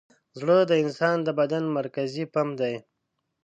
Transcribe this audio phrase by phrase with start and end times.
[0.39, 2.75] زړه د انسان د بدن مرکزي پمپ دی.